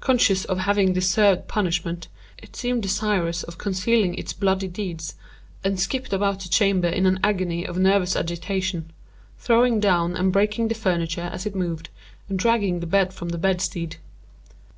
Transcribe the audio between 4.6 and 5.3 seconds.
deeds,